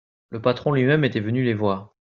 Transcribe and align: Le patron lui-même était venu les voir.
Le 0.31 0.41
patron 0.41 0.71
lui-même 0.71 1.03
était 1.03 1.19
venu 1.19 1.43
les 1.43 1.53
voir. 1.53 1.93